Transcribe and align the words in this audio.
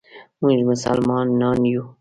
مونږ 0.41 0.59
مسلمانان 0.69 1.55
یو. 1.71 1.83